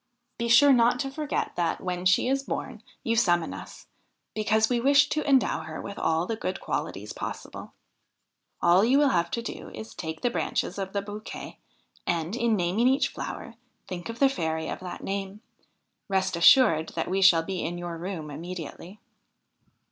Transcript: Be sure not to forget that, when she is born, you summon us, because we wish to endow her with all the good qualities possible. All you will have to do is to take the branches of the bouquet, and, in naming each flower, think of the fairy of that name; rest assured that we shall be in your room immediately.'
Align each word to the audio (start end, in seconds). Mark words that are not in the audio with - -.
Be 0.39 0.47
sure 0.49 0.73
not 0.73 0.99
to 1.01 1.11
forget 1.11 1.51
that, 1.57 1.79
when 1.79 2.05
she 2.07 2.27
is 2.27 2.41
born, 2.41 2.81
you 3.03 3.15
summon 3.15 3.53
us, 3.53 3.85
because 4.33 4.67
we 4.67 4.79
wish 4.79 5.09
to 5.09 5.23
endow 5.29 5.59
her 5.59 5.79
with 5.79 5.99
all 5.99 6.25
the 6.25 6.35
good 6.35 6.59
qualities 6.59 7.13
possible. 7.13 7.73
All 8.63 8.83
you 8.83 8.97
will 8.97 9.09
have 9.09 9.29
to 9.29 9.43
do 9.43 9.69
is 9.75 9.91
to 9.91 9.97
take 9.97 10.21
the 10.21 10.31
branches 10.31 10.79
of 10.79 10.93
the 10.93 11.03
bouquet, 11.03 11.59
and, 12.07 12.35
in 12.35 12.55
naming 12.55 12.87
each 12.87 13.09
flower, 13.09 13.53
think 13.87 14.09
of 14.09 14.17
the 14.17 14.27
fairy 14.27 14.69
of 14.69 14.79
that 14.79 15.03
name; 15.03 15.41
rest 16.09 16.35
assured 16.35 16.89
that 16.95 17.07
we 17.07 17.21
shall 17.21 17.43
be 17.43 17.63
in 17.63 17.77
your 17.77 17.95
room 17.95 18.31
immediately.' 18.31 18.99